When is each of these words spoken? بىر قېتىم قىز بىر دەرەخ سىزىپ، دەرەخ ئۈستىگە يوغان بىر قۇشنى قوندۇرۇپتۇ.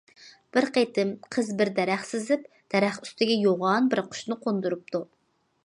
بىر 0.55 0.65
قېتىم 0.77 1.11
قىز 1.35 1.51
بىر 1.59 1.69
دەرەخ 1.79 2.07
سىزىپ، 2.13 2.47
دەرەخ 2.75 2.99
ئۈستىگە 3.03 3.37
يوغان 3.45 3.93
بىر 3.93 4.05
قۇشنى 4.15 4.39
قوندۇرۇپتۇ. 4.47 5.07